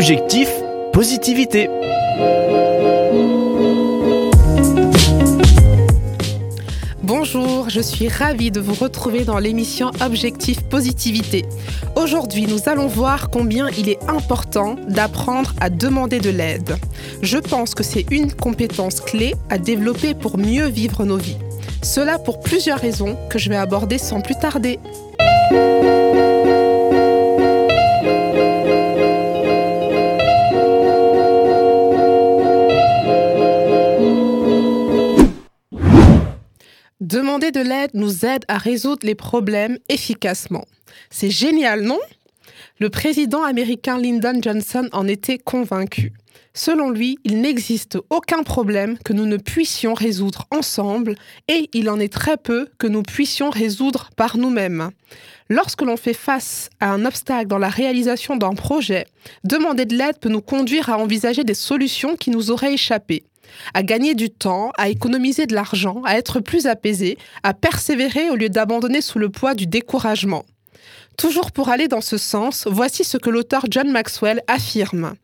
Objectif 0.00 0.48
positivité. 0.94 1.68
Bonjour, 7.02 7.68
je 7.68 7.82
suis 7.82 8.08
ravie 8.08 8.50
de 8.50 8.60
vous 8.60 8.72
retrouver 8.72 9.26
dans 9.26 9.38
l'émission 9.38 9.90
Objectif 10.00 10.62
Positivité. 10.62 11.44
Aujourd'hui, 11.96 12.46
nous 12.46 12.66
allons 12.66 12.86
voir 12.86 13.28
combien 13.28 13.68
il 13.76 13.90
est 13.90 14.02
important 14.08 14.76
d'apprendre 14.88 15.52
à 15.60 15.68
demander 15.68 16.18
de 16.18 16.30
l'aide. 16.30 16.76
Je 17.20 17.36
pense 17.36 17.74
que 17.74 17.82
c'est 17.82 18.06
une 18.10 18.32
compétence 18.32 19.02
clé 19.02 19.34
à 19.50 19.58
développer 19.58 20.14
pour 20.14 20.38
mieux 20.38 20.68
vivre 20.68 21.04
nos 21.04 21.18
vies. 21.18 21.36
Cela 21.82 22.18
pour 22.18 22.40
plusieurs 22.40 22.78
raisons 22.78 23.18
que 23.28 23.38
je 23.38 23.50
vais 23.50 23.56
aborder 23.56 23.98
sans 23.98 24.22
plus 24.22 24.36
tarder. 24.36 24.78
Demander 37.00 37.50
de 37.50 37.60
l'aide 37.60 37.92
nous 37.94 38.26
aide 38.26 38.44
à 38.48 38.58
résoudre 38.58 39.06
les 39.06 39.14
problèmes 39.14 39.78
efficacement. 39.88 40.66
C'est 41.08 41.30
génial, 41.30 41.80
non? 41.80 41.98
Le 42.78 42.90
président 42.90 43.42
américain 43.42 43.96
Lyndon 43.96 44.38
Johnson 44.42 44.86
en 44.92 45.08
était 45.08 45.38
convaincu. 45.38 46.12
Selon 46.52 46.90
lui, 46.90 47.18
il 47.24 47.40
n'existe 47.40 47.96
aucun 48.10 48.42
problème 48.42 48.98
que 49.02 49.14
nous 49.14 49.24
ne 49.24 49.38
puissions 49.38 49.94
résoudre 49.94 50.46
ensemble 50.50 51.14
et 51.48 51.70
il 51.72 51.88
en 51.88 51.98
est 51.98 52.12
très 52.12 52.36
peu 52.36 52.68
que 52.76 52.86
nous 52.86 53.02
puissions 53.02 53.48
résoudre 53.48 54.10
par 54.14 54.36
nous-mêmes. 54.36 54.90
Lorsque 55.48 55.80
l'on 55.80 55.96
fait 55.96 56.12
face 56.12 56.68
à 56.80 56.90
un 56.90 57.06
obstacle 57.06 57.46
dans 57.46 57.56
la 57.56 57.70
réalisation 57.70 58.36
d'un 58.36 58.54
projet, 58.54 59.06
demander 59.42 59.86
de 59.86 59.96
l'aide 59.96 60.18
peut 60.18 60.28
nous 60.28 60.42
conduire 60.42 60.90
à 60.90 60.98
envisager 60.98 61.44
des 61.44 61.54
solutions 61.54 62.16
qui 62.16 62.30
nous 62.30 62.50
auraient 62.50 62.74
échappé 62.74 63.22
à 63.74 63.82
gagner 63.82 64.14
du 64.14 64.30
temps, 64.30 64.72
à 64.78 64.88
économiser 64.88 65.46
de 65.46 65.54
l'argent, 65.54 66.02
à 66.04 66.16
être 66.16 66.40
plus 66.40 66.66
apaisé, 66.66 67.18
à 67.42 67.54
persévérer 67.54 68.30
au 68.30 68.36
lieu 68.36 68.48
d'abandonner 68.48 69.00
sous 69.00 69.18
le 69.18 69.28
poids 69.28 69.54
du 69.54 69.66
découragement. 69.66 70.44
Toujours 71.16 71.52
pour 71.52 71.68
aller 71.68 71.88
dans 71.88 72.00
ce 72.00 72.16
sens, 72.16 72.66
voici 72.70 73.04
ce 73.04 73.18
que 73.18 73.30
l'auteur 73.30 73.66
John 73.70 73.90
Maxwell 73.90 74.42
affirme. 74.46 75.14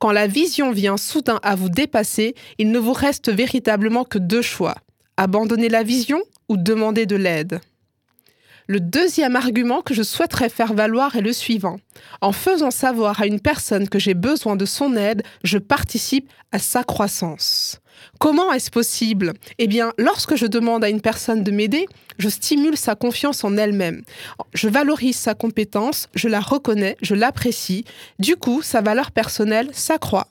Quand 0.00 0.10
la 0.10 0.26
vision 0.26 0.72
vient 0.72 0.96
soudain 0.96 1.38
à 1.42 1.54
vous 1.54 1.68
dépasser, 1.68 2.34
il 2.58 2.70
ne 2.72 2.78
vous 2.78 2.92
reste 2.92 3.30
véritablement 3.30 4.04
que 4.04 4.18
deux 4.18 4.42
choix. 4.42 4.74
Abandonner 5.16 5.68
la 5.68 5.84
vision 5.84 6.20
ou 6.48 6.56
demander 6.56 7.06
de 7.06 7.16
l'aide? 7.16 7.60
Le 8.66 8.80
deuxième 8.80 9.36
argument 9.36 9.82
que 9.82 9.92
je 9.92 10.02
souhaiterais 10.02 10.48
faire 10.48 10.72
valoir 10.72 11.16
est 11.16 11.20
le 11.20 11.34
suivant. 11.34 11.76
En 12.22 12.32
faisant 12.32 12.70
savoir 12.70 13.20
à 13.20 13.26
une 13.26 13.40
personne 13.40 13.90
que 13.90 13.98
j'ai 13.98 14.14
besoin 14.14 14.56
de 14.56 14.64
son 14.64 14.96
aide, 14.96 15.22
je 15.42 15.58
participe 15.58 16.32
à 16.50 16.58
sa 16.58 16.82
croissance. 16.82 17.80
Comment 18.18 18.52
est-ce 18.52 18.70
possible? 18.70 19.34
Eh 19.58 19.66
bien, 19.66 19.92
lorsque 19.98 20.36
je 20.36 20.46
demande 20.46 20.82
à 20.82 20.88
une 20.88 21.02
personne 21.02 21.44
de 21.44 21.50
m'aider, 21.50 21.86
je 22.18 22.30
stimule 22.30 22.78
sa 22.78 22.94
confiance 22.94 23.44
en 23.44 23.56
elle-même. 23.58 24.02
Je 24.54 24.70
valorise 24.70 25.16
sa 25.16 25.34
compétence, 25.34 26.08
je 26.14 26.28
la 26.28 26.40
reconnais, 26.40 26.96
je 27.02 27.14
l'apprécie. 27.14 27.84
Du 28.18 28.36
coup, 28.36 28.62
sa 28.62 28.80
valeur 28.80 29.10
personnelle 29.10 29.68
s'accroît. 29.72 30.28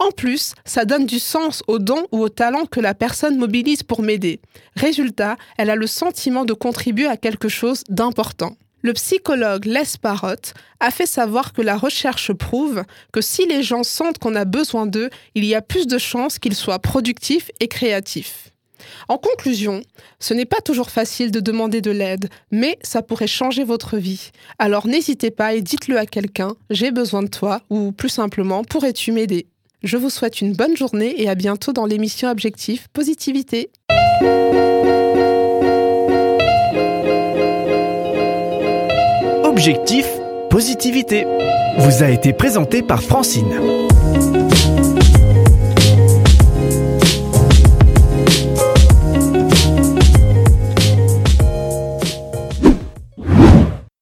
En 0.00 0.12
plus, 0.12 0.54
ça 0.64 0.86
donne 0.86 1.04
du 1.04 1.18
sens 1.18 1.62
au 1.68 1.78
don 1.78 2.06
ou 2.10 2.20
au 2.22 2.30
talent 2.30 2.64
que 2.64 2.80
la 2.80 2.94
personne 2.94 3.36
mobilise 3.36 3.82
pour 3.82 4.00
m'aider. 4.00 4.40
Résultat, 4.74 5.36
elle 5.58 5.68
a 5.68 5.76
le 5.76 5.86
sentiment 5.86 6.46
de 6.46 6.54
contribuer 6.54 7.06
à 7.06 7.18
quelque 7.18 7.50
chose 7.50 7.84
d'important. 7.90 8.56
Le 8.80 8.94
psychologue 8.94 9.66
Les 9.66 9.82
Parrott 10.00 10.54
a 10.80 10.90
fait 10.90 11.04
savoir 11.04 11.52
que 11.52 11.60
la 11.60 11.76
recherche 11.76 12.32
prouve 12.32 12.82
que 13.12 13.20
si 13.20 13.44
les 13.44 13.62
gens 13.62 13.82
sentent 13.82 14.16
qu'on 14.16 14.36
a 14.36 14.46
besoin 14.46 14.86
d'eux, 14.86 15.10
il 15.34 15.44
y 15.44 15.54
a 15.54 15.60
plus 15.60 15.86
de 15.86 15.98
chances 15.98 16.38
qu'ils 16.38 16.54
soient 16.54 16.78
productifs 16.78 17.50
et 17.60 17.68
créatifs. 17.68 18.52
En 19.08 19.18
conclusion, 19.18 19.82
ce 20.18 20.32
n'est 20.32 20.46
pas 20.46 20.62
toujours 20.64 20.88
facile 20.88 21.30
de 21.30 21.40
demander 21.40 21.82
de 21.82 21.90
l'aide, 21.90 22.30
mais 22.50 22.78
ça 22.82 23.02
pourrait 23.02 23.26
changer 23.26 23.64
votre 23.64 23.98
vie. 23.98 24.30
Alors 24.58 24.86
n'hésitez 24.86 25.30
pas 25.30 25.52
et 25.52 25.60
dites-le 25.60 25.98
à 25.98 26.06
quelqu'un, 26.06 26.54
j'ai 26.70 26.90
besoin 26.90 27.22
de 27.22 27.28
toi, 27.28 27.60
ou 27.68 27.92
plus 27.92 28.08
simplement, 28.08 28.64
pourrais-tu 28.64 29.12
m'aider? 29.12 29.46
Je 29.82 29.96
vous 29.96 30.10
souhaite 30.10 30.40
une 30.40 30.52
bonne 30.52 30.76
journée 30.76 31.20
et 31.20 31.28
à 31.28 31.34
bientôt 31.34 31.72
dans 31.72 31.86
l'émission 31.86 32.28
Objectif 32.30 32.88
Positivité. 32.88 33.70
Objectif 39.44 40.06
Positivité 40.48 41.26
vous 41.78 42.02
a 42.02 42.10
été 42.10 42.32
présenté 42.32 42.82
par 42.82 43.02
Francine. 43.02 43.52